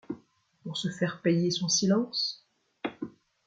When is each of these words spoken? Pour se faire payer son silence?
Pour 0.63 0.77
se 0.77 0.89
faire 0.89 1.21
payer 1.21 1.51
son 1.51 1.69
silence? 1.69 2.49